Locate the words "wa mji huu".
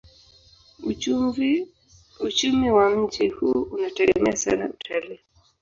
2.71-3.61